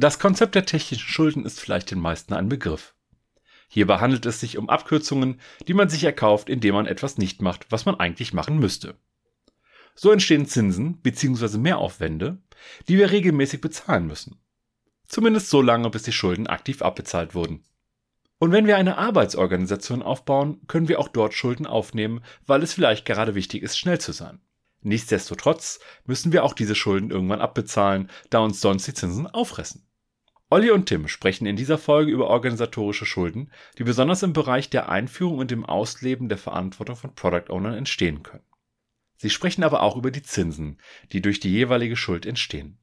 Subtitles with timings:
[0.00, 2.94] Das Konzept der technischen Schulden ist vielleicht den meisten ein Begriff.
[3.68, 5.38] Hierbei handelt es sich um Abkürzungen,
[5.68, 8.94] die man sich erkauft, indem man etwas nicht macht, was man eigentlich machen müsste.
[9.94, 11.58] So entstehen Zinsen bzw.
[11.58, 12.38] Mehraufwände,
[12.88, 14.40] die wir regelmäßig bezahlen müssen.
[15.06, 17.62] Zumindest so lange, bis die Schulden aktiv abbezahlt wurden.
[18.38, 23.04] Und wenn wir eine Arbeitsorganisation aufbauen, können wir auch dort Schulden aufnehmen, weil es vielleicht
[23.04, 24.40] gerade wichtig ist, schnell zu sein.
[24.80, 29.84] Nichtsdestotrotz müssen wir auch diese Schulden irgendwann abbezahlen, da uns sonst die Zinsen auffressen.
[30.52, 34.88] Olli und Tim sprechen in dieser Folge über organisatorische Schulden, die besonders im Bereich der
[34.88, 38.42] Einführung und dem Ausleben der Verantwortung von Product Ownern entstehen können.
[39.16, 40.80] Sie sprechen aber auch über die Zinsen,
[41.12, 42.78] die durch die jeweilige Schuld entstehen.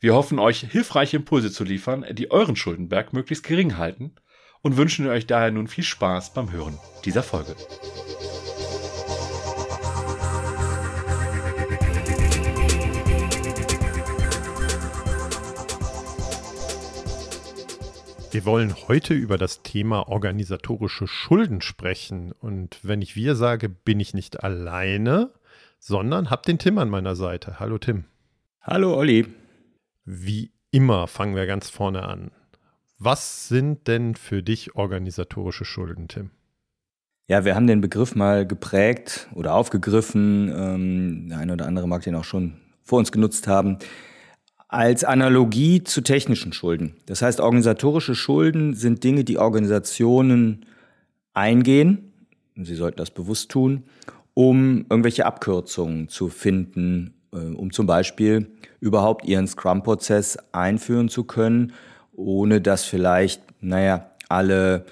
[0.00, 4.16] Wir hoffen euch hilfreiche Impulse zu liefern, die euren Schuldenberg möglichst gering halten
[4.62, 7.54] und wünschen euch daher nun viel Spaß beim Hören dieser Folge.
[18.32, 22.32] Wir wollen heute über das Thema organisatorische Schulden sprechen.
[22.32, 25.28] Und wenn ich wir sage, bin ich nicht alleine,
[25.78, 27.60] sondern habe den Tim an meiner Seite.
[27.60, 28.04] Hallo Tim.
[28.62, 29.26] Hallo Olli.
[30.06, 32.30] Wie immer fangen wir ganz vorne an.
[32.98, 36.30] Was sind denn für dich organisatorische Schulden, Tim?
[37.28, 40.50] Ja, wir haben den Begriff mal geprägt oder aufgegriffen.
[40.56, 43.76] Ähm, der eine oder andere mag den auch schon vor uns genutzt haben
[44.72, 46.94] als Analogie zu technischen Schulden.
[47.04, 50.64] Das heißt, organisatorische Schulden sind Dinge, die Organisationen
[51.34, 52.12] eingehen,
[52.56, 53.84] sie sollten das bewusst tun,
[54.34, 58.48] um irgendwelche Abkürzungen zu finden, äh, um zum Beispiel
[58.80, 61.74] überhaupt ihren Scrum-Prozess einführen zu können,
[62.12, 64.86] ohne dass vielleicht, naja, alle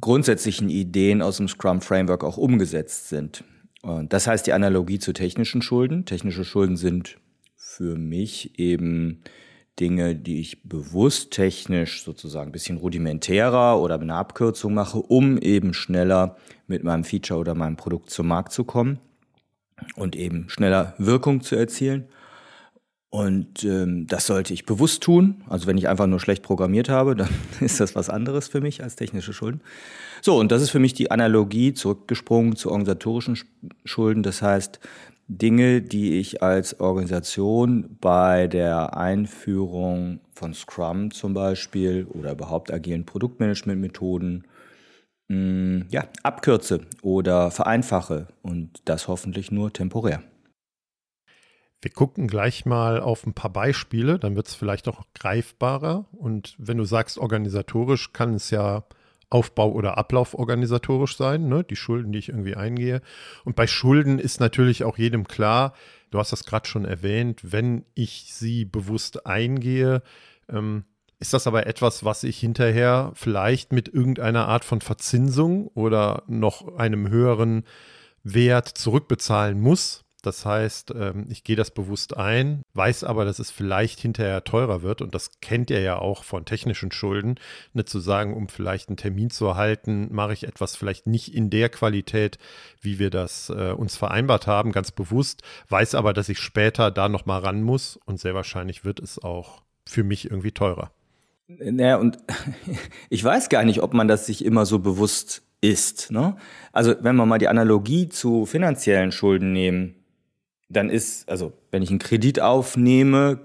[0.00, 3.44] grundsätzlichen Ideen aus dem Scrum-Framework auch umgesetzt sind.
[4.08, 6.04] Das heißt die Analogie zu technischen Schulden.
[6.04, 7.18] Technische Schulden sind
[7.76, 9.22] für mich eben
[9.80, 15.38] Dinge, die ich bewusst technisch sozusagen ein bisschen rudimentärer oder mit einer Abkürzung mache, um
[15.38, 16.36] eben schneller
[16.68, 19.00] mit meinem Feature oder meinem Produkt zum Markt zu kommen
[19.96, 22.06] und eben schneller Wirkung zu erzielen.
[23.10, 25.44] Und ähm, das sollte ich bewusst tun.
[25.48, 27.28] Also wenn ich einfach nur schlecht programmiert habe, dann
[27.60, 29.60] ist das was anderes für mich als technische Schulden.
[30.22, 33.38] So, und das ist für mich die Analogie zurückgesprungen zu organisatorischen
[33.84, 34.22] Schulden.
[34.22, 34.80] Das heißt,
[35.28, 43.06] Dinge, die ich als Organisation bei der Einführung von Scrum zum Beispiel oder überhaupt agilen
[43.06, 44.46] Produktmanagementmethoden
[45.28, 50.22] mm, ja, abkürze oder vereinfache und das hoffentlich nur temporär.
[51.80, 56.06] Wir gucken gleich mal auf ein paar Beispiele, dann wird es vielleicht auch greifbarer.
[56.12, 58.84] Und wenn du sagst organisatorisch, kann es ja
[59.30, 61.64] Aufbau oder Ablauf organisatorisch sein, ne?
[61.64, 63.00] die Schulden, die ich irgendwie eingehe.
[63.44, 65.74] Und bei Schulden ist natürlich auch jedem klar,
[66.10, 70.02] du hast das gerade schon erwähnt, wenn ich sie bewusst eingehe,
[70.48, 70.84] ähm,
[71.18, 76.76] ist das aber etwas, was ich hinterher vielleicht mit irgendeiner Art von Verzinsung oder noch
[76.76, 77.64] einem höheren
[78.24, 80.03] Wert zurückbezahlen muss.
[80.26, 84.82] Das heißt, ähm, ich gehe das bewusst ein, weiß aber, dass es vielleicht hinterher teurer
[84.82, 85.02] wird.
[85.02, 87.34] Und das kennt ihr ja auch von technischen Schulden.
[87.74, 91.50] Nicht zu sagen, um vielleicht einen Termin zu erhalten, mache ich etwas vielleicht nicht in
[91.50, 92.38] der Qualität,
[92.80, 97.08] wie wir das äh, uns vereinbart haben, ganz bewusst, weiß aber, dass ich später da
[97.08, 97.98] nochmal ran muss.
[98.06, 100.90] Und sehr wahrscheinlich wird es auch für mich irgendwie teurer.
[101.48, 102.18] Naja, und
[103.10, 106.10] ich weiß gar nicht, ob man das sich immer so bewusst ist.
[106.10, 106.36] Ne?
[106.72, 110.03] Also wenn wir mal die Analogie zu finanziellen Schulden nehmen,
[110.68, 113.40] dann ist, also wenn ich einen Kredit aufnehme,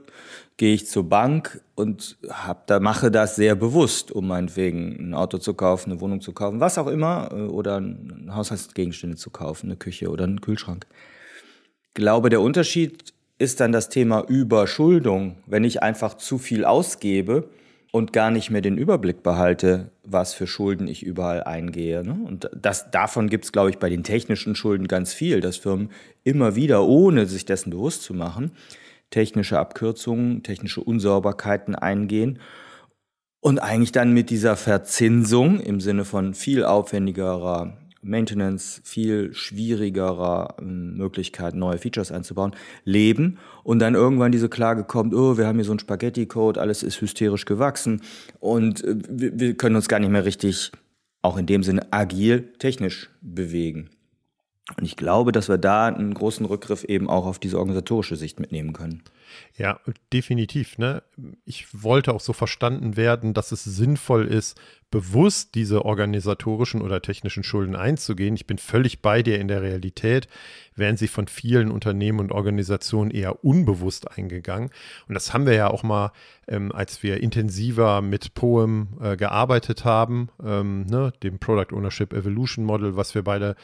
[0.57, 5.37] gehe ich zur Bank und hab, da mache das sehr bewusst, um meinetwegen ein Auto
[5.37, 7.81] zu kaufen, eine Wohnung zu kaufen, was auch immer, äh, oder
[8.29, 10.85] Haushaltsgegenstände zu kaufen, eine Küche oder einen Kühlschrank.
[11.87, 15.37] Ich glaube, der Unterschied ist dann das Thema Überschuldung.
[15.45, 17.49] Wenn ich einfach zu viel ausgebe,
[17.91, 22.03] und gar nicht mehr den Überblick behalte, was für Schulden ich überall eingehe.
[22.03, 22.19] Ne?
[22.25, 25.89] Und das, davon gibt es, glaube ich, bei den technischen Schulden ganz viel, dass Firmen
[26.23, 28.51] immer wieder, ohne sich dessen bewusst zu machen,
[29.09, 32.39] technische Abkürzungen, technische Unsauberkeiten eingehen
[33.39, 40.95] und eigentlich dann mit dieser Verzinsung im Sinne von viel aufwendigerer Maintenance, viel schwierigerer ähm,
[40.95, 42.55] Möglichkeit, neue Features einzubauen,
[42.85, 46.83] leben und dann irgendwann diese Klage kommt, oh, wir haben hier so einen Spaghetti-Code, alles
[46.83, 48.01] ist hysterisch gewachsen
[48.39, 50.71] und äh, wir können uns gar nicht mehr richtig,
[51.21, 53.89] auch in dem Sinne, agil, technisch bewegen.
[54.77, 58.39] Und ich glaube, dass wir da einen großen Rückgriff eben auch auf diese organisatorische Sicht
[58.39, 59.03] mitnehmen können.
[59.57, 59.79] Ja,
[60.13, 60.77] definitiv.
[60.77, 61.03] Ne?
[61.45, 64.59] Ich wollte auch so verstanden werden, dass es sinnvoll ist,
[64.91, 68.35] bewusst diese organisatorischen oder technischen Schulden einzugehen.
[68.35, 70.27] Ich bin völlig bei dir in der Realität,
[70.75, 74.71] werden sie von vielen Unternehmen und Organisationen eher unbewusst eingegangen.
[75.07, 76.11] Und das haben wir ja auch mal,
[76.47, 82.65] ähm, als wir intensiver mit Poem äh, gearbeitet haben, ähm, ne, dem Product Ownership Evolution
[82.65, 83.55] Model, was wir beide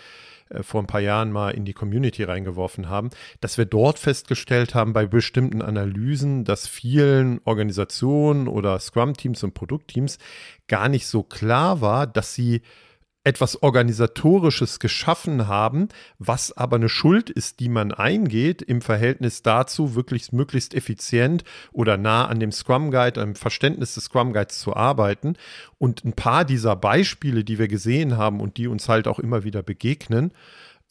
[0.49, 3.09] äh, vor ein paar Jahren mal in die Community reingeworfen haben,
[3.41, 10.17] dass wir dort festgestellt haben bei bestimmten Analysen, dass vielen Organisationen oder Scrum-Teams und Produktteams
[10.67, 12.61] gar nicht so klar war, dass sie
[13.25, 15.89] etwas Organisatorisches geschaffen haben,
[16.19, 21.43] was aber eine Schuld ist, die man eingeht im Verhältnis dazu, wirklich möglichst effizient
[21.73, 25.35] oder nah an dem Scrum Guide, am Verständnis des Scrum Guides zu arbeiten.
[25.79, 29.43] Und ein paar dieser Beispiele, die wir gesehen haben und die uns halt auch immer
[29.43, 30.31] wieder begegnen,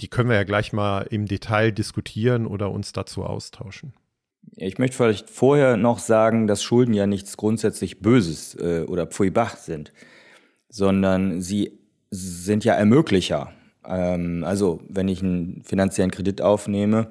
[0.01, 3.95] die können wir ja gleich mal im Detail diskutieren oder uns dazu austauschen.
[4.57, 9.57] Ich möchte vielleicht vorher noch sagen, dass Schulden ja nichts grundsätzlich Böses äh, oder Pfui-Bach
[9.57, 9.93] sind,
[10.69, 11.84] sondern sie
[12.15, 13.53] sind ja Ermöglicher.
[13.87, 17.11] Ähm, also wenn ich einen finanziellen Kredit aufnehme,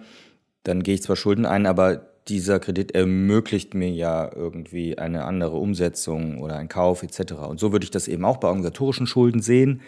[0.63, 5.57] dann gehe ich zwar Schulden ein, aber dieser Kredit ermöglicht mir ja irgendwie eine andere
[5.57, 7.33] Umsetzung oder einen Kauf etc.
[7.33, 9.81] Und so würde ich das eben auch bei organisatorischen Schulden sehen.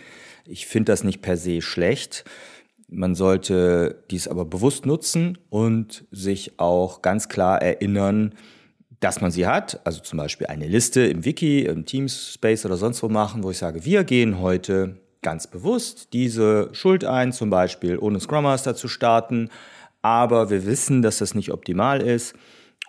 [0.46, 2.26] Ich finde das nicht per se schlecht.
[2.88, 8.36] Man sollte dies aber bewusst nutzen und sich auch ganz klar erinnern,
[9.00, 9.80] dass man sie hat.
[9.86, 13.58] Also zum Beispiel eine Liste im Wiki, im Teamspace oder sonst wo machen, wo ich
[13.58, 18.88] sage, wir gehen heute ganz bewusst diese Schuld ein, zum Beispiel ohne Scrum Master zu
[18.88, 19.50] starten.
[20.04, 22.36] Aber wir wissen, dass das nicht optimal ist.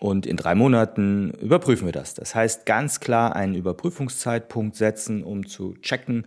[0.01, 2.13] Und in drei Monaten überprüfen wir das.
[2.13, 6.27] Das heißt, ganz klar einen Überprüfungszeitpunkt setzen, um zu checken,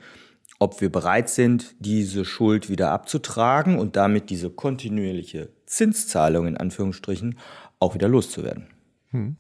[0.58, 7.38] ob wir bereit sind, diese Schuld wieder abzutragen und damit diese kontinuierliche Zinszahlung in Anführungsstrichen
[7.78, 8.66] auch wieder loszuwerden.
[9.12, 9.38] Hm.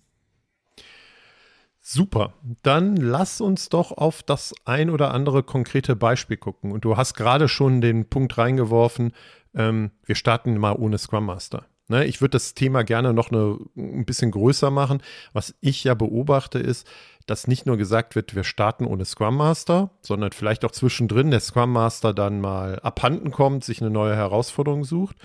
[1.91, 6.71] Super, dann lass uns doch auf das ein oder andere konkrete Beispiel gucken.
[6.71, 9.11] Und du hast gerade schon den Punkt reingeworfen,
[9.55, 11.65] ähm, wir starten mal ohne Scrum Master.
[11.87, 15.01] Ne, ich würde das Thema gerne noch eine, ein bisschen größer machen.
[15.33, 16.85] Was ich ja beobachte, ist,
[17.25, 21.39] dass nicht nur gesagt wird, wir starten ohne Scrum Master, sondern vielleicht auch zwischendrin der
[21.39, 25.15] Scrum Master dann mal abhanden kommt, sich eine neue Herausforderung sucht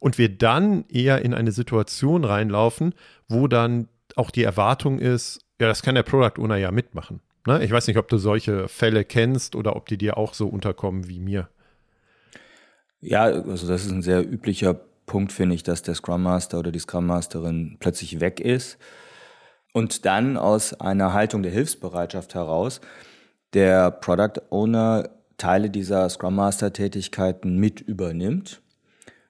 [0.00, 2.94] und wir dann eher in eine Situation reinlaufen,
[3.28, 3.86] wo dann
[4.16, 7.20] auch die Erwartung ist, ja, das kann der Product Owner ja mitmachen.
[7.46, 7.64] Ne?
[7.64, 11.08] Ich weiß nicht, ob du solche Fälle kennst oder ob die dir auch so unterkommen
[11.08, 11.48] wie mir.
[13.00, 14.74] Ja, also das ist ein sehr üblicher
[15.06, 18.78] Punkt, finde ich, dass der Scrum Master oder die Scrum Masterin plötzlich weg ist
[19.72, 22.80] und dann aus einer Haltung der Hilfsbereitschaft heraus
[23.54, 25.08] der Product Owner
[25.38, 28.60] Teile dieser Scrum Master Tätigkeiten mit übernimmt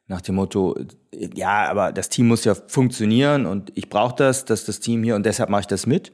[0.08, 0.74] nach dem Motto,
[1.12, 5.14] ja, aber das Team muss ja funktionieren und ich brauche das, dass das Team hier
[5.14, 6.10] und deshalb mache ich das mit.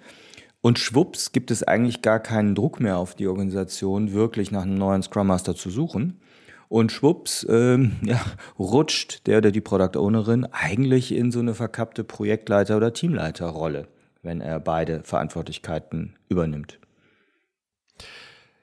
[0.61, 4.77] Und schwupps gibt es eigentlich gar keinen Druck mehr auf die Organisation, wirklich nach einem
[4.77, 6.21] neuen Scrum Master zu suchen.
[6.69, 8.21] Und schwupps ähm, ja,
[8.59, 13.87] rutscht der oder die Product Ownerin eigentlich in so eine verkappte Projektleiter- oder Teamleiterrolle,
[14.23, 16.79] wenn er beide Verantwortlichkeiten übernimmt.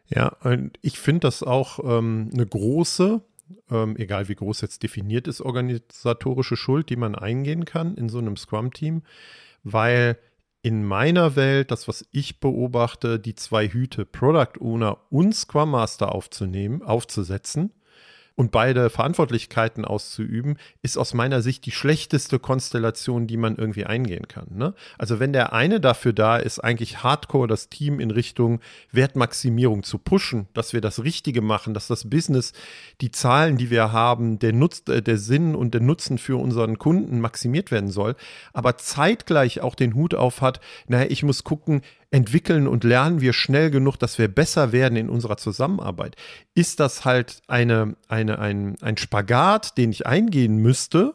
[0.07, 3.22] Ja, und ich finde das auch ähm, eine große
[3.69, 8.19] ähm, egal wie groß jetzt definiert ist, organisatorische Schuld, die man eingehen kann in so
[8.19, 9.03] einem Scrum-Team,
[9.63, 10.18] weil
[10.63, 16.13] in meiner Welt, das, was ich beobachte, die zwei Hüte Product Owner und Scrum Master
[16.13, 17.71] aufzunehmen, aufzusetzen,
[18.42, 24.28] und beide Verantwortlichkeiten auszuüben, ist aus meiner Sicht die schlechteste Konstellation, die man irgendwie eingehen
[24.28, 24.48] kann.
[24.56, 24.74] Ne?
[24.98, 28.60] Also wenn der eine dafür da ist, eigentlich hardcore das Team in Richtung
[28.92, 32.54] Wertmaximierung zu pushen, dass wir das Richtige machen, dass das Business,
[33.00, 36.80] die Zahlen, die wir haben, der, Nutz, äh, der Sinn und der Nutzen für unseren
[36.80, 38.16] Kunden maximiert werden soll,
[38.54, 43.33] aber zeitgleich auch den Hut auf hat, naja, ich muss gucken, entwickeln und lernen wir
[43.33, 46.15] schnell genug, dass wir besser werden in unserer Zusammenarbeit?
[46.53, 51.13] Ist das halt eine, eine, ein, ein Spagat, den ich eingehen müsste,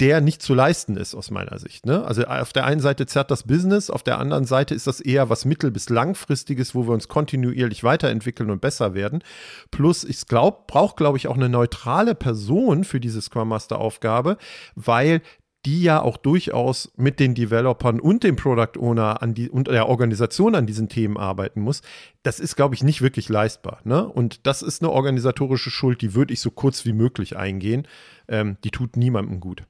[0.00, 1.86] der nicht zu leisten ist aus meiner Sicht.
[1.86, 2.04] Ne?
[2.04, 5.30] Also auf der einen Seite zerrt das Business, auf der anderen Seite ist das eher
[5.30, 9.22] was mittel- bis langfristiges, wo wir uns kontinuierlich weiterentwickeln und besser werden.
[9.70, 14.36] Plus, ich glaube, brauche, glaube ich, auch eine neutrale Person für diese Scrum Master Aufgabe,
[14.74, 15.22] weil
[15.64, 19.88] die ja auch durchaus mit den Developern und dem Product Owner an die, und der
[19.88, 21.80] Organisation an diesen Themen arbeiten muss,
[22.22, 23.80] das ist, glaube ich, nicht wirklich leistbar.
[23.84, 24.06] Ne?
[24.06, 27.86] Und das ist eine organisatorische Schuld, die würde ich so kurz wie möglich eingehen.
[28.28, 29.64] Ähm, die tut niemandem gut.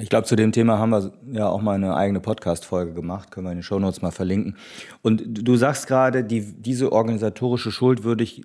[0.00, 3.46] Ich glaube, zu dem Thema haben wir ja auch mal eine eigene Podcast-Folge gemacht, können
[3.46, 4.56] wir in den Shownotes mal verlinken.
[5.02, 8.44] Und du sagst gerade, die, diese organisatorische Schuld würde ich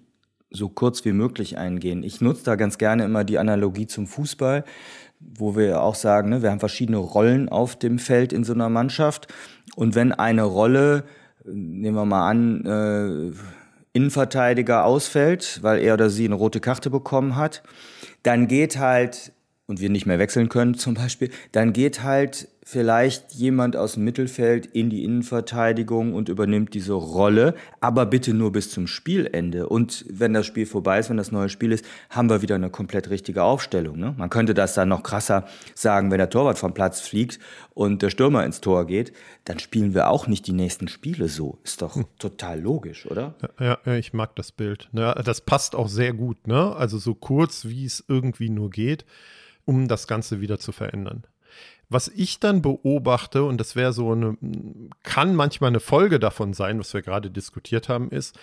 [0.49, 2.03] so kurz wie möglich eingehen.
[2.03, 4.63] Ich nutze da ganz gerne immer die Analogie zum Fußball
[5.37, 8.69] wo wir auch sagen, ne, wir haben verschiedene Rollen auf dem Feld in so einer
[8.69, 9.33] Mannschaft.
[9.75, 11.03] Und wenn eine Rolle,
[11.45, 13.35] nehmen wir mal an, äh,
[13.93, 17.61] Innenverteidiger ausfällt, weil er oder sie eine rote Karte bekommen hat,
[18.23, 19.33] dann geht halt
[19.65, 24.05] und wir nicht mehr wechseln können zum Beispiel, dann geht halt vielleicht jemand aus dem
[24.05, 29.67] Mittelfeld in die Innenverteidigung und übernimmt diese Rolle, aber bitte nur bis zum Spielende.
[29.67, 32.69] Und wenn das Spiel vorbei ist, wenn das neue Spiel ist, haben wir wieder eine
[32.69, 33.97] komplett richtige Aufstellung.
[33.97, 34.15] Ne?
[34.17, 37.39] Man könnte das dann noch krasser sagen, wenn der Torwart vom Platz fliegt
[37.73, 39.11] und der Stürmer ins Tor geht,
[39.43, 41.59] dann spielen wir auch nicht die nächsten Spiele so.
[41.63, 42.05] Ist doch hm.
[42.17, 43.35] total logisch, oder?
[43.59, 44.89] Ja, ja, ich mag das Bild.
[44.93, 46.47] Ja, das passt auch sehr gut.
[46.47, 46.73] Ne?
[46.75, 49.05] Also so kurz, wie es irgendwie nur geht
[49.65, 51.23] um das Ganze wieder zu verändern.
[51.89, 54.37] Was ich dann beobachte, und das wäre so eine,
[55.03, 58.37] kann manchmal eine Folge davon sein, was wir gerade diskutiert haben, ist,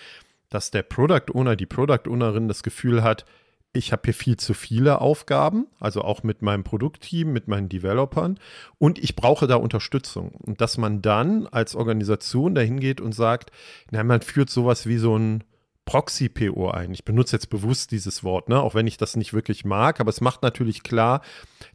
[0.51, 3.25] dass der Product Owner, die Product Ownerin das Gefühl hat,
[3.73, 8.39] ich habe hier viel zu viele Aufgaben, also auch mit meinem Produktteam, mit meinen Developern
[8.79, 10.33] und ich brauche da Unterstützung.
[10.33, 13.53] Und dass man dann als Organisation dahin geht und sagt,
[13.91, 15.45] na, man führt sowas wie so ein
[15.85, 16.93] Proxy-PO ein.
[16.93, 18.61] Ich benutze jetzt bewusst dieses Wort, ne?
[18.61, 21.21] auch wenn ich das nicht wirklich mag, aber es macht natürlich klar,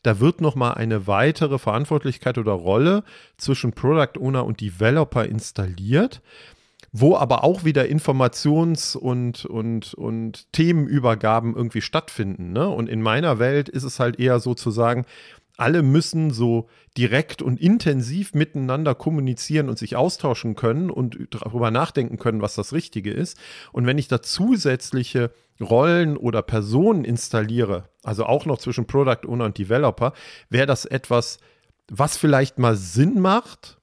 [0.03, 3.03] da wird nochmal eine weitere Verantwortlichkeit oder Rolle
[3.37, 6.21] zwischen Product Owner und Developer installiert,
[6.93, 12.53] wo aber auch wieder Informations- und, und, und Themenübergaben irgendwie stattfinden.
[12.53, 12.69] Ne?
[12.69, 15.05] Und in meiner Welt ist es halt eher so zu sagen,
[15.57, 22.17] alle müssen so direkt und intensiv miteinander kommunizieren und sich austauschen können und darüber nachdenken
[22.17, 23.37] können, was das Richtige ist.
[23.71, 25.31] Und wenn ich da zusätzliche
[25.61, 30.13] Rollen oder Personen installiere, also auch noch zwischen Product Owner und Developer,
[30.49, 31.39] wäre das etwas,
[31.87, 33.79] was vielleicht mal Sinn macht.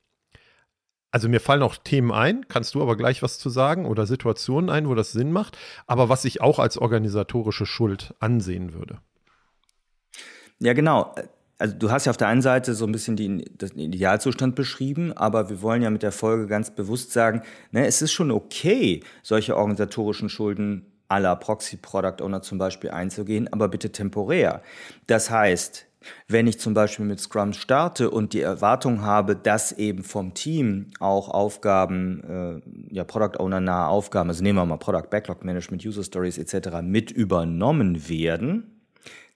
[1.10, 4.70] Also mir fallen auch Themen ein, kannst du aber gleich was zu sagen oder Situationen
[4.70, 8.98] ein, wo das Sinn macht, aber was ich auch als organisatorische Schuld ansehen würde.
[10.58, 11.14] Ja, genau
[11.62, 15.12] also du hast ja auf der einen Seite so ein bisschen die, den Idealzustand beschrieben,
[15.12, 19.00] aber wir wollen ja mit der Folge ganz bewusst sagen, ne, es ist schon okay,
[19.22, 24.60] solche organisatorischen Schulden la Proxy Product Owner zum Beispiel einzugehen, aber bitte temporär.
[25.06, 25.86] Das heißt,
[26.26, 30.90] wenn ich zum Beispiel mit Scrum starte und die Erwartung habe, dass eben vom Team
[30.98, 35.86] auch Aufgaben, äh, ja, Product Owner nahe Aufgaben, also nehmen wir mal Product Backlog Management,
[35.86, 36.80] User Stories etc.
[36.82, 38.71] mit übernommen werden,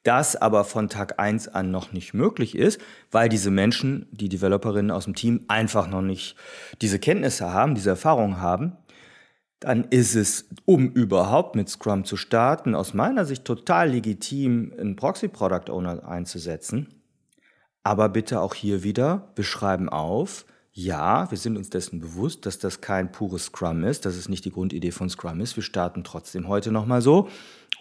[0.07, 4.91] das aber von Tag 1 an noch nicht möglich ist, weil diese Menschen, die Developerinnen
[4.91, 6.37] aus dem Team, einfach noch nicht
[6.81, 8.77] diese Kenntnisse haben, diese Erfahrung haben,
[9.61, 14.97] dann ist es, um überhaupt mit Scrum zu starten, aus meiner Sicht total legitim, einen
[14.97, 16.89] Proxy-Product Owner einzusetzen.
[17.83, 22.59] Aber bitte auch hier wieder, wir schreiben auf, ja, wir sind uns dessen bewusst, dass
[22.59, 25.57] das kein pures Scrum ist, dass es nicht die Grundidee von Scrum ist.
[25.57, 27.31] Wir starten trotzdem heute nochmal so.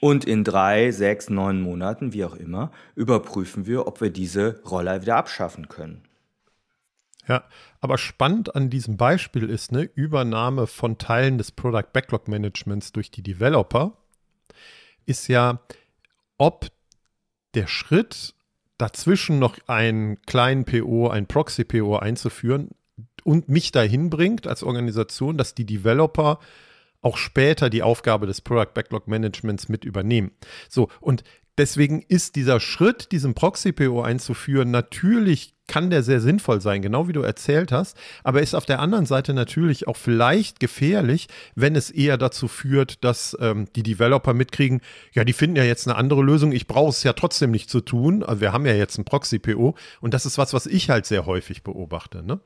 [0.01, 5.01] Und in drei, sechs, neun Monaten, wie auch immer, überprüfen wir, ob wir diese Roller
[5.01, 6.03] wieder abschaffen können.
[7.27, 7.43] Ja,
[7.81, 13.09] aber spannend an diesem Beispiel ist eine Übernahme von Teilen des Product Backlog Managements durch
[13.09, 13.97] die Developer,
[15.05, 15.59] ist ja,
[16.37, 16.67] ob
[17.55, 18.35] der Schritt
[18.77, 22.69] dazwischen noch einen kleinen PO, ein Proxy-PO einzuführen
[23.23, 26.39] und mich dahin bringt als Organisation, dass die Developer
[27.05, 30.31] auch später die Aufgabe des Product Backlog Managements mit übernehmen.
[30.67, 31.23] So, und
[31.57, 37.13] deswegen ist dieser Schritt, diesen Proxy-PO einzuführen, natürlich kann der sehr sinnvoll sein, genau wie
[37.13, 41.89] du erzählt hast, aber ist auf der anderen Seite natürlich auch vielleicht gefährlich, wenn es
[41.91, 44.81] eher dazu führt, dass ähm, die Developer mitkriegen,
[45.13, 47.81] ja, die finden ja jetzt eine andere Lösung, ich brauche es ja trotzdem nicht zu
[47.81, 51.05] tun, also wir haben ja jetzt ein Proxy-PO und das ist was, was ich halt
[51.05, 52.39] sehr häufig beobachte, ne?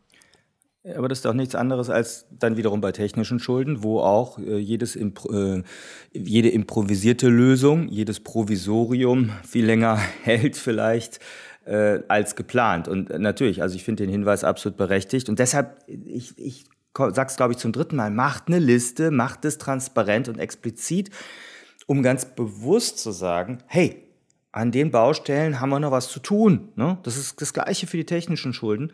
[0.84, 4.58] Aber das ist doch nichts anderes als dann wiederum bei technischen Schulden, wo auch äh,
[4.58, 5.64] jedes äh,
[6.14, 11.20] jede improvisierte Lösung, jedes Provisorium viel länger hält vielleicht
[11.66, 12.88] äh, als geplant.
[12.88, 15.28] Und natürlich, also ich finde den Hinweis absolut berechtigt.
[15.28, 16.66] Und deshalb, ich, ich
[17.12, 21.10] sag's glaube ich zum dritten Mal, macht eine Liste, macht es transparent und explizit,
[21.88, 24.06] um ganz bewusst zu sagen, hey,
[24.54, 26.70] an den Baustellen haben wir noch was zu tun.
[26.76, 26.98] Ne?
[27.04, 28.94] Das ist das Gleiche für die technischen Schulden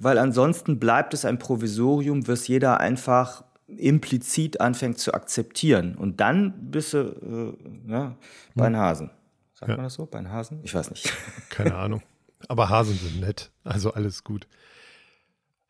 [0.00, 5.96] weil ansonsten bleibt es ein Provisorium, was jeder einfach implizit anfängt zu akzeptieren.
[5.96, 8.16] Und dann bist du äh, ja,
[8.54, 9.10] bei den Hasen.
[9.54, 9.76] Sagt ja.
[9.76, 10.06] man das so?
[10.06, 10.60] Bei den Hasen?
[10.62, 11.12] Ich weiß nicht.
[11.50, 12.02] Keine Ahnung.
[12.48, 14.46] Aber Hasen sind nett, also alles gut.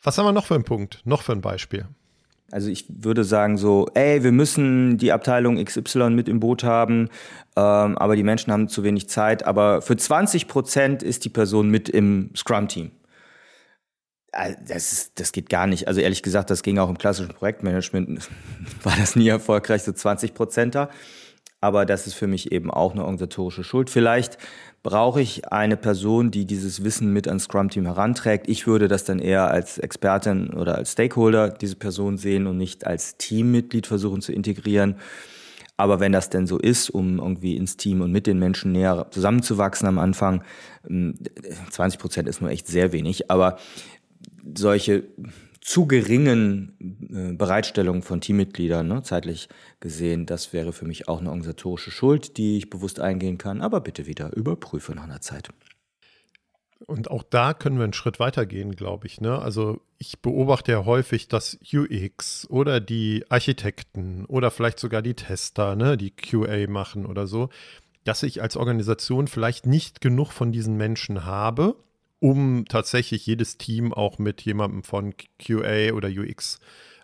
[0.02, 1.00] Was haben wir noch für einen Punkt?
[1.04, 1.87] Noch für ein Beispiel?
[2.52, 7.09] Also ich würde sagen so, ey, wir müssen die Abteilung XY mit im Boot haben,
[7.56, 9.45] ähm, aber die Menschen haben zu wenig Zeit.
[9.45, 12.92] Aber für 20 Prozent ist die Person mit im Scrum-Team.
[14.66, 15.88] Das, ist, das geht gar nicht.
[15.88, 18.28] Also ehrlich gesagt, das ging auch im klassischen Projektmanagement,
[18.83, 20.90] war das nie erfolgreich, so 20 Prozenter.
[21.61, 23.88] aber das ist für mich eben auch eine organisatorische Schuld.
[23.88, 24.38] Vielleicht
[24.83, 28.49] brauche ich eine Person, die dieses Wissen mit ans Scrum-Team heranträgt.
[28.49, 32.87] Ich würde das dann eher als Expertin oder als Stakeholder diese Person sehen und nicht
[32.87, 34.97] als Teammitglied versuchen zu integrieren.
[35.76, 39.09] Aber wenn das denn so ist, um irgendwie ins Team und mit den Menschen näher
[39.11, 40.43] zusammenzuwachsen am Anfang,
[40.85, 43.59] 20 ähm, Prozent ist nur echt sehr wenig, aber
[44.55, 45.05] solche
[45.61, 46.76] zu geringen
[47.12, 49.49] äh, Bereitstellungen von Teammitgliedern, ne, zeitlich
[49.81, 53.81] gesehen, das wäre für mich auch eine organisatorische Schuld, die ich bewusst eingehen kann, aber
[53.81, 55.49] bitte wieder überprüfe nach einer Zeit.
[56.87, 59.21] Und auch da können wir einen Schritt weitergehen, glaube ich.
[59.21, 59.38] Ne?
[59.41, 65.75] Also ich beobachte ja häufig, dass UX oder die Architekten oder vielleicht sogar die Tester,
[65.75, 67.49] ne, die QA machen oder so,
[68.05, 71.76] dass ich als Organisation vielleicht nicht genug von diesen Menschen habe,
[72.26, 76.59] um tatsächlich jedes Team auch mit jemandem von QA oder UX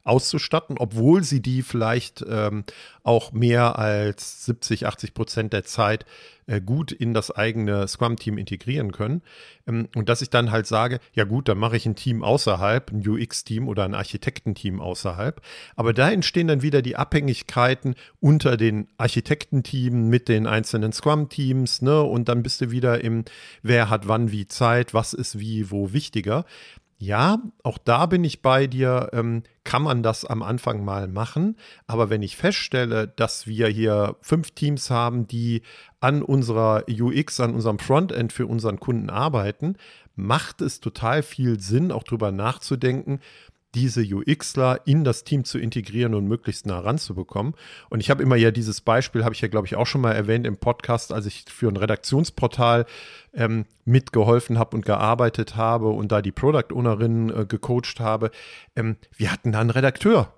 [0.05, 2.65] auszustatten, obwohl sie die vielleicht ähm,
[3.03, 6.05] auch mehr als 70, 80 Prozent der Zeit
[6.47, 9.23] äh, gut in das eigene Scrum-Team integrieren können.
[9.67, 12.91] Ähm, und dass ich dann halt sage, ja gut, dann mache ich ein Team außerhalb,
[12.91, 15.41] ein UX-Team oder ein Architektenteam außerhalb.
[15.77, 22.03] Aber da entstehen dann wieder die Abhängigkeiten unter den Architektenteams mit den einzelnen Scrum-Teams, ne?
[22.03, 23.25] Und dann bist du wieder im,
[23.63, 26.45] wer hat wann wie Zeit, was ist wie wo wichtiger.
[27.05, 31.57] Ja, auch da bin ich bei dir, ähm, kann man das am Anfang mal machen.
[31.89, 35.63] Aber wenn ich feststelle, dass wir hier fünf Teams haben, die
[35.99, 39.75] an unserer UX, an unserem Frontend für unseren Kunden arbeiten,
[40.15, 43.19] macht es total viel Sinn, auch drüber nachzudenken,
[43.75, 47.55] diese UXler in das Team zu integrieren und möglichst nah ranzubekommen.
[47.89, 50.13] Und ich habe immer ja dieses Beispiel, habe ich ja, glaube ich, auch schon mal
[50.13, 52.87] erwähnt im Podcast, als ich für ein Redaktionsportal
[53.35, 58.31] ähm, mitgeholfen habe und gearbeitet habe und da die Product Ownerin äh, gecoacht habe.
[58.77, 60.33] Ähm, wir hatten da einen Redakteur.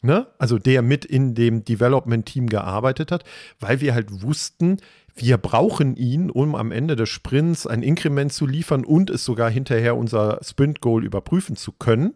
[0.00, 0.28] Ne?
[0.38, 3.24] Also der mit in dem Development-Team gearbeitet hat,
[3.58, 4.78] weil wir halt wussten,
[5.16, 9.50] wir brauchen ihn, um am Ende des Sprints ein Inkrement zu liefern und es sogar
[9.50, 12.14] hinterher unser Sprint-Goal überprüfen zu können.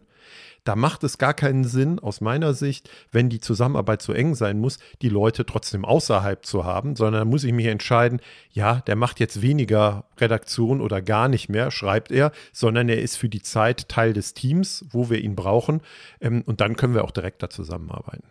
[0.63, 4.59] Da macht es gar keinen Sinn, aus meiner Sicht, wenn die Zusammenarbeit so eng sein
[4.59, 8.95] muss, die Leute trotzdem außerhalb zu haben, sondern da muss ich mich entscheiden, ja, der
[8.95, 13.41] macht jetzt weniger Redaktion oder gar nicht mehr, schreibt er, sondern er ist für die
[13.41, 15.81] Zeit Teil des Teams, wo wir ihn brauchen.
[16.21, 18.27] Ähm, und dann können wir auch direkter zusammenarbeiten.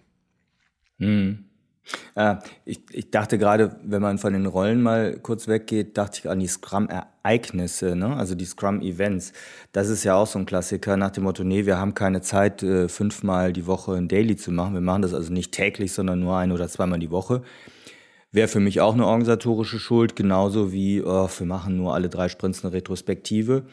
[0.98, 1.51] Mhm.
[2.14, 6.30] Äh, ich, ich dachte gerade, wenn man von den Rollen mal kurz weggeht, dachte ich
[6.30, 8.16] an die Scrum-Ereignisse, ne?
[8.16, 9.32] also die Scrum-Events.
[9.72, 12.62] Das ist ja auch so ein Klassiker nach dem Motto, nee, wir haben keine Zeit,
[12.62, 14.74] äh, fünfmal die Woche ein Daily zu machen.
[14.74, 17.42] Wir machen das also nicht täglich, sondern nur ein oder zweimal die Woche.
[18.30, 22.28] Wäre für mich auch eine organisatorische Schuld, genauso wie oh, wir machen nur alle drei
[22.28, 23.64] Sprints eine Retrospektive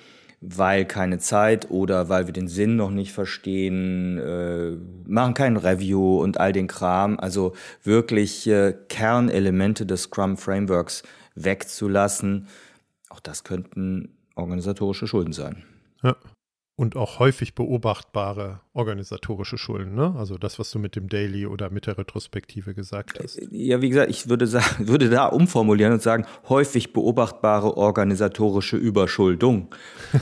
[0.42, 6.22] weil keine Zeit oder weil wir den Sinn noch nicht verstehen, äh, machen kein Review
[6.22, 7.20] und all den Kram.
[7.20, 11.04] Also wirklich äh, Kernelemente des Scrum Frameworks
[11.36, 12.48] wegzulassen.
[13.10, 15.64] Auch das könnten organisatorische Schulden sein.
[16.04, 16.16] Ja
[16.80, 20.16] und auch häufig beobachtbare organisatorische Schulden, ne?
[20.18, 23.38] Also das, was du mit dem Daily oder mit der Retrospektive gesagt hast.
[23.52, 29.68] Ja, wie gesagt, ich würde sagen, würde da umformulieren und sagen, häufig beobachtbare organisatorische Überschuldung.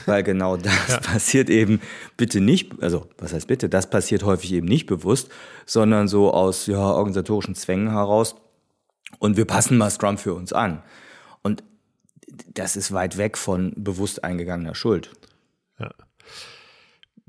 [0.08, 1.00] Weil genau das ja.
[1.00, 1.80] passiert eben
[2.18, 5.30] bitte nicht, also was heißt bitte, das passiert häufig eben nicht bewusst,
[5.68, 8.34] sondern so aus ja, organisatorischen Zwängen heraus.
[9.20, 10.82] Und wir passen mal Scrum für uns an.
[11.44, 11.64] Und
[12.52, 15.12] das ist weit weg von bewusst eingegangener Schuld.
[15.80, 15.92] Ja.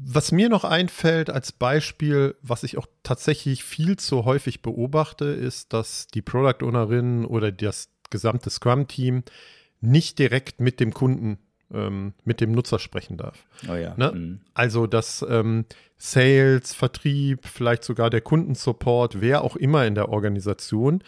[0.01, 5.73] Was mir noch einfällt als Beispiel, was ich auch tatsächlich viel zu häufig beobachte, ist,
[5.73, 9.25] dass die Product Ownerin oder das gesamte Scrum-Team
[9.81, 11.39] nicht direkt mit dem Kunden,
[11.73, 13.45] ähm, mit dem Nutzer sprechen darf.
[13.69, 13.95] Oh ja.
[13.97, 14.13] Ne?
[14.13, 14.41] Mhm.
[14.55, 15.65] Also, dass ähm,
[15.97, 21.03] Sales, Vertrieb, vielleicht sogar der Kundensupport, wer auch immer in der Organisation,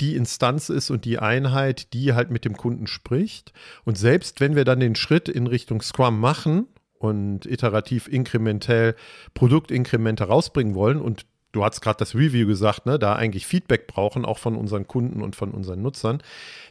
[0.00, 3.52] die Instanz ist und die Einheit, die halt mit dem Kunden spricht.
[3.84, 6.68] Und selbst wenn wir dann den Schritt in Richtung Scrum machen
[7.00, 8.94] und iterativ inkrementell
[9.34, 14.24] Produktinkremente rausbringen wollen und du hast gerade das Review gesagt, ne, da eigentlich Feedback brauchen,
[14.24, 16.22] auch von unseren Kunden und von unseren Nutzern,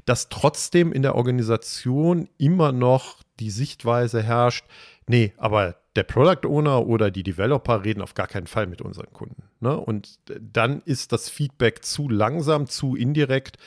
[0.05, 4.65] dass trotzdem in der Organisation immer noch die Sichtweise herrscht,
[5.07, 9.11] nee, aber der Product Owner oder die Developer reden auf gar keinen Fall mit unseren
[9.11, 9.48] Kunden.
[9.59, 9.77] Ne?
[9.77, 13.57] Und dann ist das Feedback zu langsam, zu indirekt.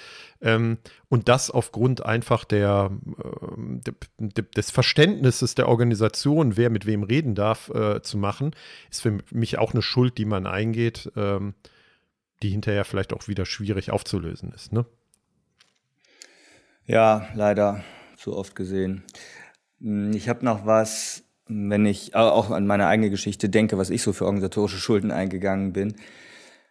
[0.41, 0.79] Ähm,
[1.09, 2.91] und das aufgrund einfach der,
[3.23, 8.55] äh, des Verständnisses der Organisation, wer mit wem reden darf, äh, zu machen,
[8.91, 11.55] ist für mich auch eine Schuld, die man eingeht, ähm,
[12.43, 14.73] die hinterher vielleicht auch wieder schwierig aufzulösen ist.
[14.73, 14.85] Ne?
[16.87, 17.85] Ja, leider
[18.17, 19.05] zu oft gesehen.
[19.81, 24.03] Hm, ich habe noch was wenn ich auch an meine eigene Geschichte denke, was ich
[24.03, 25.95] so für organisatorische Schulden eingegangen bin,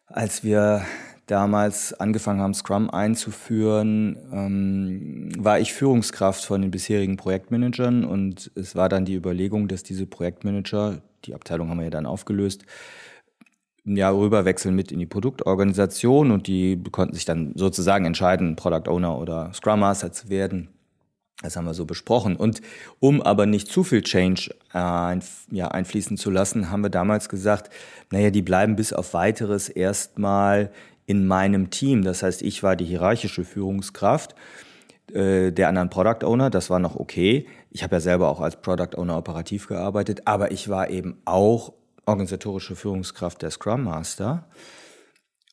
[0.08, 0.86] als wir
[1.28, 8.76] damals angefangen haben, Scrum einzuführen, ähm, war ich Führungskraft von den bisherigen Projektmanagern und es
[8.76, 12.66] war dann die Überlegung, dass diese Projektmanager, die Abteilung haben wir ja dann aufgelöst,
[13.84, 19.18] ja, rüberwechseln mit in die Produktorganisation und die konnten sich dann sozusagen entscheiden, Product Owner
[19.18, 20.70] oder Scrum Master zu werden.
[21.42, 22.36] Das haben wir so besprochen.
[22.36, 22.62] Und
[23.00, 25.20] um aber nicht zu viel Change äh,
[25.52, 27.72] ja, einfließen zu lassen, haben wir damals gesagt,
[28.12, 30.72] naja, die bleiben bis auf weiteres erstmal
[31.06, 32.04] in meinem Team.
[32.04, 34.36] Das heißt, ich war die hierarchische Führungskraft
[35.14, 36.50] äh, der anderen Product Owner.
[36.50, 37.48] Das war noch okay.
[37.72, 41.74] Ich habe ja selber auch als Product Owner operativ gearbeitet, aber ich war eben auch
[42.06, 44.48] organisatorische Führungskraft der Scrum Master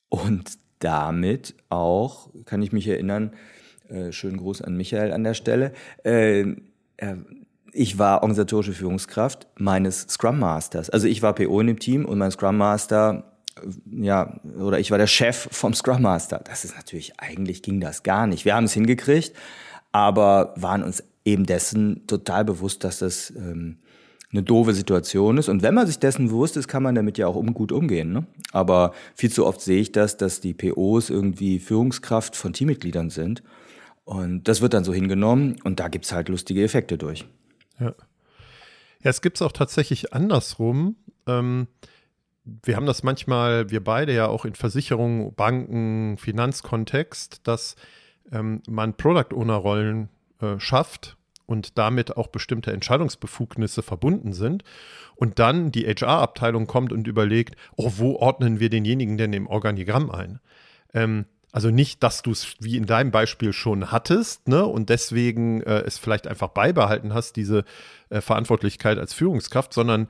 [0.08, 3.32] und damit auch, kann ich mich erinnern,
[3.88, 5.72] äh, schönen Gruß an Michael an der Stelle.
[6.04, 6.44] Äh,
[7.72, 10.90] ich war organisatorische Führungskraft meines Scrum Masters.
[10.90, 13.24] Also ich war PO in dem Team und mein Scrum Master,
[13.56, 16.40] äh, ja, oder ich war der Chef vom Scrum Master.
[16.44, 18.44] Das ist natürlich, eigentlich ging das gar nicht.
[18.44, 19.32] Wir haben es hingekriegt,
[19.92, 23.78] aber waren uns eben dessen total bewusst, dass das ähm,
[24.30, 25.48] eine doofe Situation ist.
[25.48, 28.12] Und wenn man sich dessen bewusst ist, kann man damit ja auch um, gut umgehen.
[28.12, 28.26] Ne?
[28.52, 33.42] Aber viel zu oft sehe ich das, dass die POs irgendwie Führungskraft von Teammitgliedern sind.
[34.08, 37.26] Und das wird dann so hingenommen und da gibt es halt lustige Effekte durch.
[37.78, 37.88] Ja.
[37.88, 40.96] Ja, es gibt es auch tatsächlich andersrum.
[41.26, 41.66] Ähm,
[42.64, 47.76] wir haben das manchmal, wir beide ja auch in Versicherungen, Banken, Finanzkontext, dass
[48.32, 50.08] ähm, man Product Owner Rollen
[50.40, 54.64] äh, schafft und damit auch bestimmte Entscheidungsbefugnisse verbunden sind.
[55.16, 60.10] Und dann die HR-Abteilung kommt und überlegt, oh, wo ordnen wir denjenigen denn im Organigramm
[60.10, 60.40] ein?
[60.94, 65.62] Ähm, also nicht, dass du es wie in deinem Beispiel schon hattest, ne, und deswegen
[65.62, 67.64] äh, es vielleicht einfach beibehalten hast, diese
[68.10, 70.08] äh, Verantwortlichkeit als Führungskraft, sondern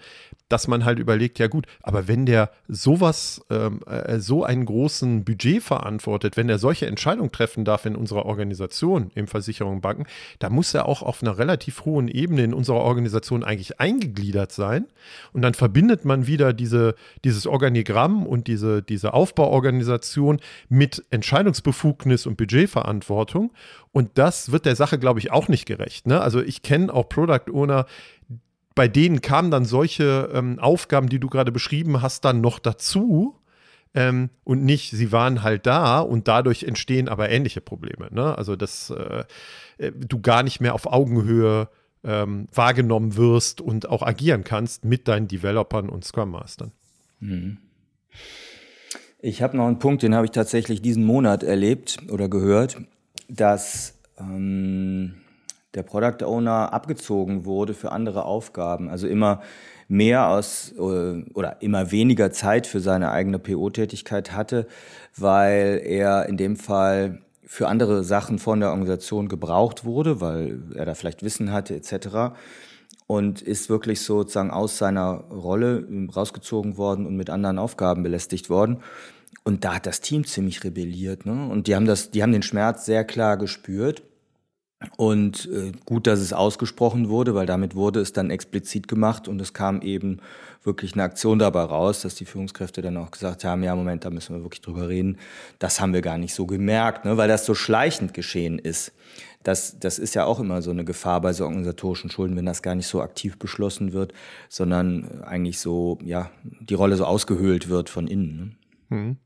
[0.48, 5.24] dass man halt überlegt, ja gut, aber wenn der sowas, ähm, äh, so einen großen
[5.24, 10.06] Budget verantwortet, wenn er solche Entscheidungen treffen darf in unserer Organisation, im Versicherung Banken,
[10.38, 14.86] da muss er auch auf einer relativ hohen Ebene in unserer Organisation eigentlich eingegliedert sein.
[15.32, 22.36] Und dann verbindet man wieder diese, dieses Organigramm und diese, diese Aufbauorganisation mit Entscheidungsbefugnis und
[22.36, 23.52] Budgetverantwortung.
[23.92, 26.06] Und das wird der Sache, glaube ich, auch nicht gerecht.
[26.06, 26.20] Ne?
[26.20, 27.86] Also ich kenne auch Product Owner,
[28.74, 33.34] bei denen kamen dann solche ähm, Aufgaben, die du gerade beschrieben hast, dann noch dazu.
[33.94, 38.08] Ähm, und nicht, sie waren halt da und dadurch entstehen aber ähnliche Probleme.
[38.12, 38.36] Ne?
[38.36, 39.24] Also, dass äh,
[39.78, 41.68] äh, du gar nicht mehr auf Augenhöhe
[42.04, 46.70] ähm, wahrgenommen wirst und auch agieren kannst mit deinen Developern und Scrum Mastern.
[47.20, 47.58] Mhm.
[49.20, 52.76] Ich habe noch einen Punkt, den habe ich tatsächlich diesen Monat erlebt oder gehört,
[53.28, 55.14] dass ähm,
[55.74, 58.88] der Product Owner abgezogen wurde für andere Aufgaben.
[58.88, 59.42] Also immer
[59.86, 60.78] mehr aus äh,
[61.34, 64.66] oder immer weniger Zeit für seine eigene PO-Tätigkeit hatte,
[65.16, 70.84] weil er in dem Fall für andere Sachen von der Organisation gebraucht wurde, weil er
[70.84, 72.36] da vielleicht Wissen hatte etc.
[73.06, 78.82] Und ist wirklich sozusagen aus seiner Rolle rausgezogen worden und mit anderen Aufgaben belästigt worden.
[79.48, 81.24] Und da hat das Team ziemlich rebelliert.
[81.24, 81.48] Ne?
[81.48, 84.02] Und die haben das, die haben den Schmerz sehr klar gespürt
[84.98, 89.40] und äh, gut, dass es ausgesprochen wurde, weil damit wurde es dann explizit gemacht und
[89.40, 90.20] es kam eben
[90.64, 94.10] wirklich eine Aktion dabei raus, dass die Führungskräfte dann auch gesagt haben, ja, Moment, da
[94.10, 95.16] müssen wir wirklich drüber reden.
[95.58, 98.92] Das haben wir gar nicht so gemerkt, ne, weil das so schleichend geschehen ist.
[99.44, 102.60] Das, das ist ja auch immer so eine Gefahr bei so organisatorischen Schulden, wenn das
[102.60, 104.12] gar nicht so aktiv beschlossen wird,
[104.50, 108.36] sondern eigentlich so, ja, die Rolle so ausgehöhlt wird von innen.
[108.90, 108.96] Ne?
[108.98, 109.16] Hm.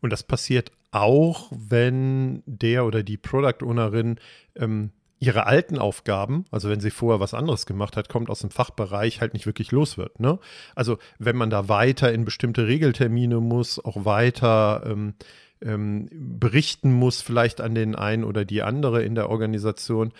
[0.00, 4.18] Und das passiert auch, wenn der oder die Product Ownerin
[4.54, 8.50] ähm, ihre alten Aufgaben, also wenn sie vorher was anderes gemacht hat, kommt aus dem
[8.50, 10.20] Fachbereich halt nicht wirklich los wird.
[10.20, 10.38] Ne?
[10.74, 15.14] Also wenn man da weiter in bestimmte Regeltermine muss, auch weiter ähm,
[15.62, 20.12] ähm, berichten muss, vielleicht an den einen oder die andere in der Organisation,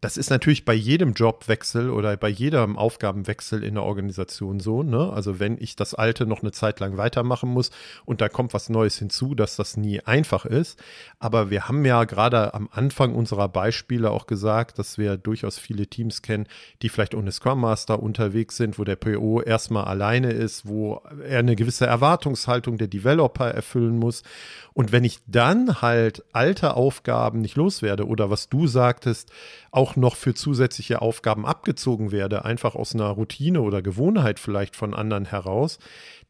[0.00, 4.82] das ist natürlich bei jedem Jobwechsel oder bei jedem Aufgabenwechsel in der Organisation so.
[4.82, 5.12] Ne?
[5.12, 7.70] Also wenn ich das Alte noch eine Zeit lang weitermachen muss
[8.04, 10.82] und da kommt was Neues hinzu, dass das nie einfach ist.
[11.20, 15.86] Aber wir haben ja gerade am Anfang unserer Beispiele auch gesagt, dass wir durchaus viele
[15.86, 16.48] Teams kennen,
[16.82, 21.38] die vielleicht ohne Scrum Master unterwegs sind, wo der PO erstmal alleine ist, wo er
[21.38, 24.24] eine gewisse Erwartungshaltung der Developer erfüllen muss.
[24.72, 29.30] Und wenn ich dann halt alte Aufgaben nicht loswerde oder was du sagtest,
[29.70, 34.94] auch noch für zusätzliche Aufgaben abgezogen werde, einfach aus einer Routine oder Gewohnheit vielleicht von
[34.94, 35.78] anderen heraus,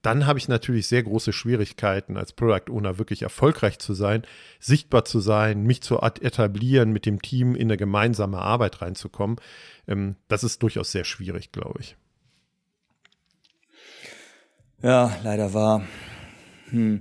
[0.03, 4.23] dann habe ich natürlich sehr große Schwierigkeiten, als Product Owner wirklich erfolgreich zu sein,
[4.59, 9.37] sichtbar zu sein, mich zu etablieren, mit dem Team in eine gemeinsame Arbeit reinzukommen.
[9.87, 11.97] Ähm, das ist durchaus sehr schwierig, glaube ich.
[14.83, 15.83] Ja, leider war.
[16.71, 16.99] Hm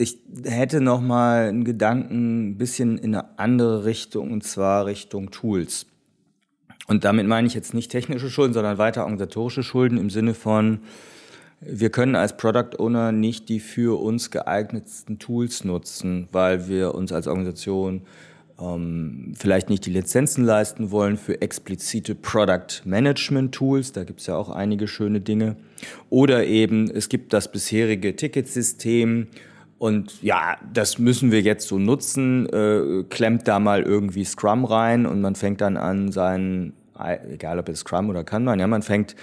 [0.00, 5.30] ich hätte noch mal einen Gedanken ein bisschen in eine andere Richtung, und zwar Richtung
[5.30, 5.86] Tools.
[6.86, 10.80] Und damit meine ich jetzt nicht technische Schulden, sondern weiter organisatorische Schulden im Sinne von,
[11.60, 17.12] wir können als Product Owner nicht die für uns geeignetsten Tools nutzen, weil wir uns
[17.12, 18.02] als Organisation
[18.58, 23.92] ähm, vielleicht nicht die Lizenzen leisten wollen für explizite Product Management Tools.
[23.92, 25.56] Da gibt es ja auch einige schöne Dinge.
[26.08, 29.28] Oder eben, es gibt das bisherige Ticketsystem
[29.80, 32.46] und ja, das müssen wir jetzt so nutzen.
[32.50, 36.74] Äh, klemmt da mal irgendwie Scrum rein und man fängt dann an, seinen,
[37.32, 39.16] egal ob es Scrum oder Kanban, ja, man fängt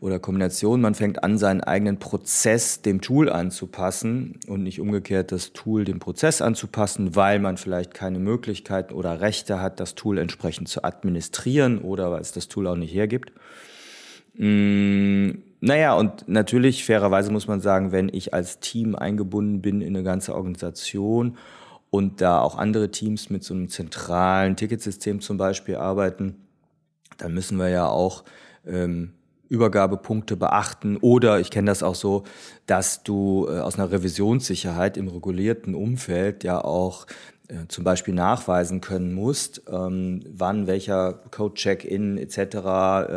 [0.00, 5.54] oder Kombination, man fängt an, seinen eigenen Prozess dem Tool anzupassen und nicht umgekehrt das
[5.54, 10.68] Tool dem Prozess anzupassen, weil man vielleicht keine Möglichkeiten oder Rechte hat, das Tool entsprechend
[10.68, 13.32] zu administrieren oder weil es das Tool auch nicht hergibt.
[14.36, 15.30] Mm,
[15.66, 20.04] naja, und natürlich, fairerweise muss man sagen, wenn ich als Team eingebunden bin in eine
[20.04, 21.38] ganze Organisation
[21.88, 26.36] und da auch andere Teams mit so einem zentralen Ticketsystem zum Beispiel arbeiten,
[27.16, 28.24] dann müssen wir ja auch
[28.66, 29.14] ähm,
[29.48, 30.98] Übergabepunkte beachten.
[30.98, 32.24] Oder ich kenne das auch so,
[32.66, 37.06] dass du äh, aus einer Revisionssicherheit im regulierten Umfeld ja auch
[37.68, 42.38] zum Beispiel nachweisen können musst, ähm, wann welcher Code-Check-In etc.
[42.38, 42.58] Äh,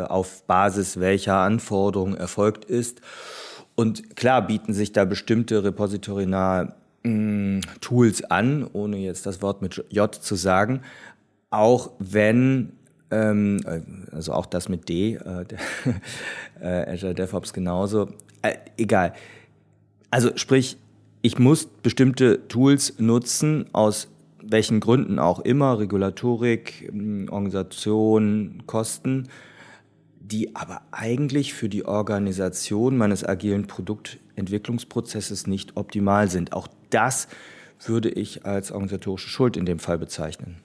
[0.08, 3.00] auf Basis welcher Anforderungen erfolgt ist.
[3.74, 9.84] Und klar bieten sich da bestimmte repository-nahe mm, Tools an, ohne jetzt das Wort mit
[9.90, 10.82] J zu sagen,
[11.50, 12.72] auch wenn
[13.10, 13.60] ähm,
[14.12, 15.44] also auch das mit D, äh,
[16.60, 18.08] äh, Azure DevOps genauso.
[18.42, 19.14] Äh, egal.
[20.10, 20.76] Also sprich,
[21.22, 24.08] ich muss bestimmte Tools nutzen, aus
[24.50, 29.28] welchen Gründen auch immer, Regulatorik, hm, Organisation, Kosten,
[30.20, 36.52] die aber eigentlich für die Organisation meines agilen Produktentwicklungsprozesses nicht optimal sind.
[36.52, 37.28] Auch das
[37.86, 40.56] würde ich als organisatorische Schuld in dem Fall bezeichnen.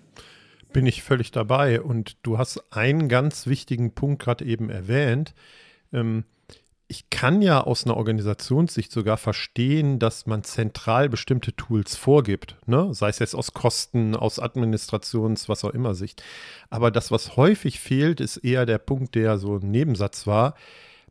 [0.73, 1.81] Bin ich völlig dabei.
[1.81, 5.33] Und du hast einen ganz wichtigen Punkt gerade eben erwähnt.
[5.93, 6.25] Ähm,
[6.93, 12.93] ich kann ja aus einer Organisationssicht sogar verstehen, dass man zentral bestimmte Tools vorgibt, ne?
[12.93, 16.21] sei es jetzt aus Kosten, aus Administrations, was auch immer Sicht.
[16.69, 20.53] Aber das, was häufig fehlt, ist eher der Punkt, der so ein Nebensatz war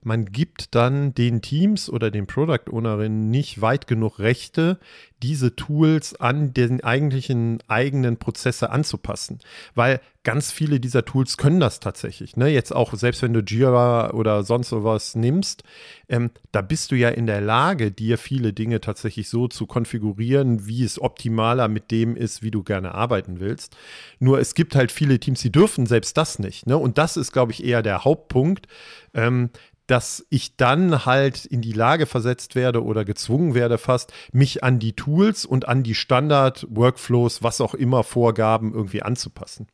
[0.03, 4.79] man gibt dann den Teams oder den Product Ownerinnen nicht weit genug Rechte,
[5.23, 9.39] diese Tools an den eigentlichen eigenen Prozesse anzupassen.
[9.75, 12.37] Weil ganz viele dieser Tools können das tatsächlich.
[12.37, 12.49] Ne?
[12.49, 15.63] Jetzt auch, selbst wenn du Jira oder sonst sowas nimmst,
[16.09, 20.67] ähm, da bist du ja in der Lage, dir viele Dinge tatsächlich so zu konfigurieren,
[20.67, 23.77] wie es optimaler mit dem ist, wie du gerne arbeiten willst.
[24.19, 26.67] Nur es gibt halt viele Teams, die dürfen selbst das nicht.
[26.67, 26.77] Ne?
[26.77, 28.67] Und das ist, glaube ich, eher der Hauptpunkt.
[29.15, 29.51] Ähm,
[29.93, 34.79] dass ich dann halt in die Lage versetzt werde oder gezwungen werde fast, mich an
[34.79, 39.67] die Tools und an die Standard-Workflows, was auch immer Vorgaben irgendwie anzupassen.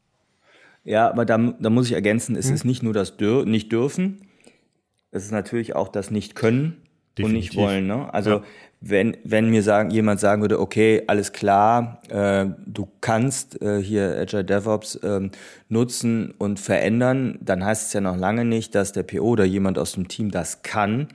[0.82, 2.54] Ja, aber da, da muss ich ergänzen, es hm.
[2.56, 4.26] ist nicht nur das Dür nicht dürfen,
[5.12, 6.87] es ist natürlich auch das nicht können
[7.18, 7.24] Definitiv.
[7.24, 7.86] und nicht wollen.
[7.86, 8.12] Ne?
[8.12, 8.42] Also ja
[8.80, 14.16] wenn, wenn mir sagen, jemand sagen würde, okay, alles klar, äh, du kannst äh, hier
[14.18, 15.32] Agile DevOps ähm,
[15.68, 19.78] nutzen und verändern, dann heißt es ja noch lange nicht, dass der PO oder jemand
[19.78, 21.08] aus dem Team das kann,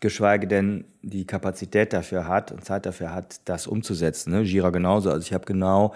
[0.00, 4.32] geschweige denn die Kapazität dafür hat und Zeit dafür hat, das umzusetzen.
[4.32, 4.42] Ne?
[4.42, 5.10] Jira genauso.
[5.10, 5.94] Also ich habe genau,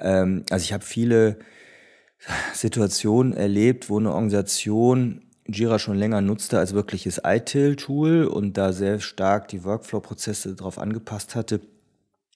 [0.00, 1.36] ähm, also ich habe viele
[2.54, 5.20] Situationen erlebt, wo eine Organisation
[5.52, 11.34] Jira schon länger nutzte als wirkliches ITIL-Tool und da sehr stark die Workflow-Prozesse darauf angepasst
[11.34, 11.60] hatte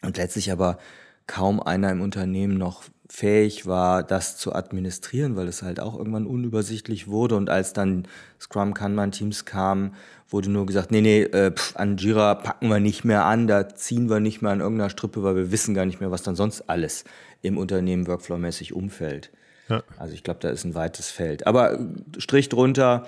[0.02, 0.78] und letztlich aber
[1.26, 6.26] kaum einer im Unternehmen noch fähig war, das zu administrieren, weil es halt auch irgendwann
[6.26, 7.36] unübersichtlich wurde.
[7.36, 8.08] Und als dann
[8.40, 9.94] Scrum Kanban Teams kamen,
[10.28, 13.68] wurde nur gesagt, nee, nee, äh, pff, an Jira packen wir nicht mehr an, da
[13.68, 16.34] ziehen wir nicht mehr an irgendeiner Strippe, weil wir wissen gar nicht mehr, was dann
[16.34, 17.04] sonst alles
[17.42, 19.30] im Unternehmen workflowmäßig umfällt.
[19.68, 19.82] Ja.
[19.98, 21.46] Also ich glaube, da ist ein weites Feld.
[21.46, 21.78] Aber
[22.18, 23.06] Strich drunter,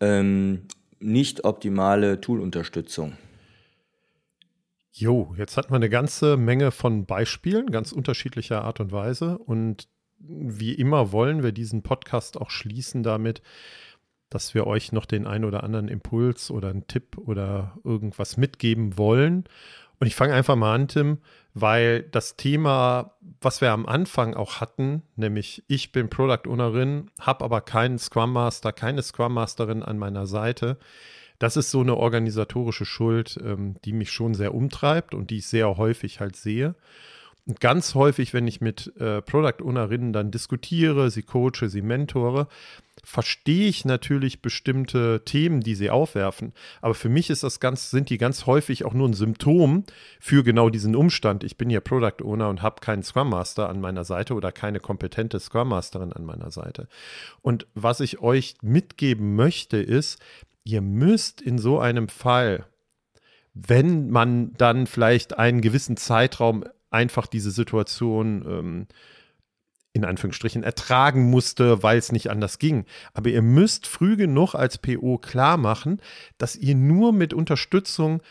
[0.00, 0.62] ähm,
[0.98, 3.16] nicht optimale Toolunterstützung.
[4.92, 9.38] Jo, jetzt hat man eine ganze Menge von Beispielen, ganz unterschiedlicher Art und Weise.
[9.38, 13.40] Und wie immer wollen wir diesen Podcast auch schließen damit,
[14.28, 18.98] dass wir euch noch den ein oder anderen Impuls oder einen Tipp oder irgendwas mitgeben
[18.98, 19.44] wollen.
[20.00, 21.18] Und ich fange einfach mal an, Tim,
[21.52, 27.44] weil das Thema, was wir am Anfang auch hatten, nämlich ich bin Product Ownerin, habe
[27.44, 30.78] aber keinen Scrum Master, keine Scrum Masterin an meiner Seite.
[31.38, 35.46] Das ist so eine organisatorische Schuld, ähm, die mich schon sehr umtreibt und die ich
[35.46, 36.74] sehr häufig halt sehe.
[37.58, 42.46] Ganz häufig, wenn ich mit äh, Product Ownerinnen dann diskutiere, sie coache, sie mentore,
[43.02, 46.52] verstehe ich natürlich bestimmte Themen, die sie aufwerfen.
[46.80, 49.84] Aber für mich ist das ganz, sind die ganz häufig auch nur ein Symptom
[50.20, 51.44] für genau diesen Umstand.
[51.44, 54.80] Ich bin ja Product Owner und habe keinen Scrum Master an meiner Seite oder keine
[54.80, 56.88] kompetente Scrum Masterin an meiner Seite.
[57.42, 60.20] Und was ich euch mitgeben möchte, ist,
[60.64, 62.66] ihr müsst in so einem Fall,
[63.54, 68.86] wenn man dann vielleicht einen gewissen Zeitraum einfach diese Situation ähm,
[69.92, 72.84] in Anführungsstrichen ertragen musste, weil es nicht anders ging.
[73.12, 76.00] Aber ihr müsst früh genug als PO klar machen,
[76.38, 78.22] dass ihr nur mit Unterstützung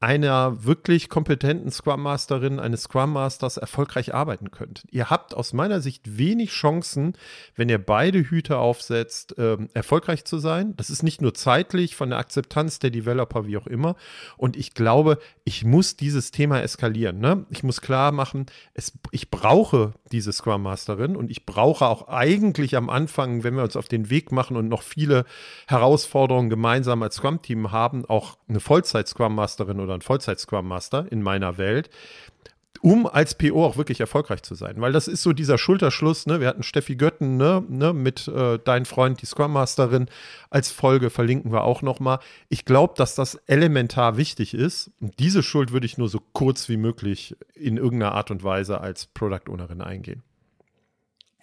[0.00, 4.84] einer wirklich kompetenten Scrum Masterin, eines Scrum Masters erfolgreich arbeiten könnt.
[4.90, 7.12] Ihr habt aus meiner Sicht wenig Chancen,
[7.54, 10.74] wenn ihr beide Hüte aufsetzt, äh, erfolgreich zu sein.
[10.78, 13.94] Das ist nicht nur zeitlich, von der Akzeptanz der Developer, wie auch immer.
[14.38, 17.18] Und ich glaube, ich muss dieses Thema eskalieren.
[17.18, 17.44] Ne?
[17.50, 22.74] Ich muss klar machen, es, ich brauche diese Scrum Masterin und ich brauche auch eigentlich
[22.74, 25.26] am Anfang, wenn wir uns auf den Weg machen und noch viele
[25.66, 31.22] Herausforderungen gemeinsam als Scrum-Team haben, auch eine Vollzeit-Scrum Masterin oder oder ein Vollzeit-Scrum Master in
[31.22, 31.90] meiner Welt,
[32.82, 34.76] um als PO auch wirklich erfolgreich zu sein.
[34.78, 36.40] Weil das ist so dieser Schulterschluss, ne?
[36.40, 40.06] Wir hatten Steffi Götten, ne, ne mit äh, dein Freund, die Scrum Masterin,
[40.48, 42.20] als Folge verlinken wir auch nochmal.
[42.48, 44.90] Ich glaube, dass das elementar wichtig ist.
[45.00, 48.80] Und diese Schuld würde ich nur so kurz wie möglich in irgendeiner Art und Weise
[48.80, 50.22] als Product Ownerin eingehen.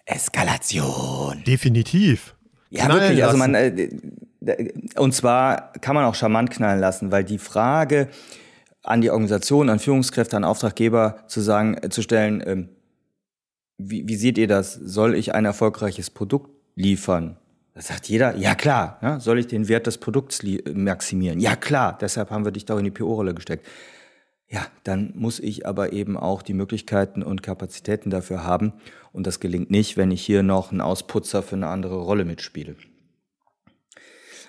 [0.06, 1.44] Eskalation.
[1.46, 2.34] Definitiv.
[2.70, 3.24] Ja, knallen wirklich.
[3.24, 3.90] Also man, äh,
[4.96, 8.08] und zwar kann man auch charmant knallen lassen, weil die Frage
[8.82, 12.68] an die Organisation, an Führungskräfte, an Auftraggeber zu sagen, äh, zu stellen, ähm,
[13.76, 14.74] wie, wie seht ihr das?
[14.74, 17.36] Soll ich ein erfolgreiches Produkt liefern?
[17.74, 20.42] Da sagt jeder, ja klar, ja, soll ich den Wert des Produkts
[20.74, 21.38] maximieren?
[21.38, 23.66] Ja klar, deshalb haben wir dich da in die PO-Rolle gesteckt.
[24.48, 28.72] Ja, dann muss ich aber eben auch die Möglichkeiten und Kapazitäten dafür haben.
[29.12, 32.74] Und das gelingt nicht, wenn ich hier noch einen Ausputzer für eine andere Rolle mitspiele.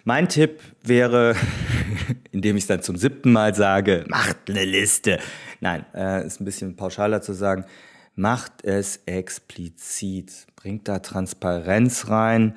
[0.03, 1.35] Mein Tipp wäre,
[2.31, 5.19] indem ich es dann zum siebten Mal sage, macht eine Liste.
[5.59, 7.65] Nein, äh, ist ein bisschen pauschaler zu sagen,
[8.15, 12.55] macht es explizit, bringt da Transparenz rein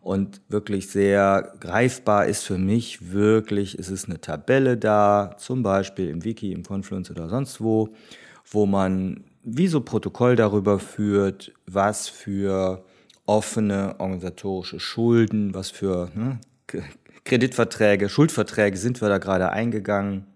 [0.00, 6.08] und wirklich sehr greifbar ist für mich wirklich, ist es eine Tabelle da, zum Beispiel
[6.08, 7.90] im Wiki, im Confluence oder sonst wo,
[8.50, 12.84] wo man wie so Protokoll darüber führt, was für
[13.26, 16.40] offene organisatorische Schulden, was für ne,
[17.24, 20.26] Kreditverträge, Schuldverträge sind wir da gerade eingegangen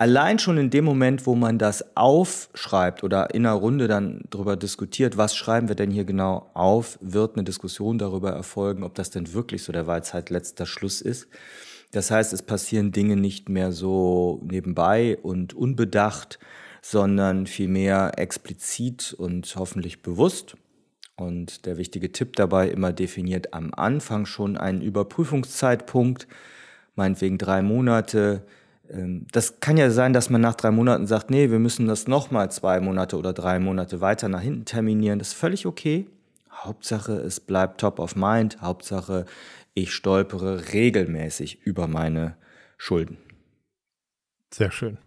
[0.00, 4.56] allein schon in dem Moment, wo man das aufschreibt oder in einer Runde dann darüber
[4.56, 9.10] diskutiert, was schreiben wir denn hier genau auf, wird eine Diskussion darüber erfolgen, ob das
[9.10, 11.28] denn wirklich so der Weisheit letzter Schluss ist.
[11.92, 16.38] Das heißt, es passieren Dinge nicht mehr so nebenbei und unbedacht,
[16.80, 20.56] sondern vielmehr explizit und hoffentlich bewusst.
[21.20, 26.26] Und der wichtige Tipp dabei immer definiert am Anfang schon einen Überprüfungszeitpunkt,
[26.94, 28.42] meinetwegen drei Monate,
[28.90, 32.08] ähm, das kann ja sein, dass man nach drei Monaten sagt, nee, wir müssen das
[32.08, 35.18] nochmal zwei Monate oder drei Monate weiter nach hinten terminieren.
[35.18, 36.06] Das ist völlig okay.
[36.50, 38.60] Hauptsache, es bleibt top of mind.
[38.60, 39.26] Hauptsache,
[39.74, 42.36] ich stolpere regelmäßig über meine
[42.76, 43.18] Schulden.
[44.52, 44.98] Sehr schön.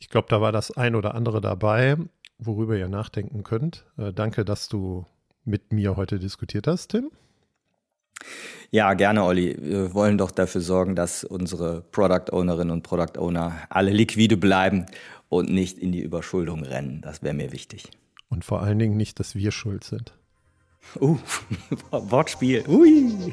[0.00, 1.96] Ich glaube, da war das ein oder andere dabei,
[2.38, 3.84] worüber ihr nachdenken könnt.
[3.96, 5.04] Äh, danke, dass du
[5.44, 7.10] mit mir heute diskutiert hast, Tim.
[8.70, 9.56] Ja, gerne, Olli.
[9.58, 14.86] Wir wollen doch dafür sorgen, dass unsere Product Ownerinnen und Product Owner alle liquide bleiben
[15.28, 17.00] und nicht in die Überschuldung rennen.
[17.00, 17.90] Das wäre mir wichtig.
[18.28, 20.12] Und vor allen Dingen nicht, dass wir schuld sind.
[21.00, 21.18] Uh,
[21.90, 22.64] Wortspiel.
[22.68, 23.32] Ui.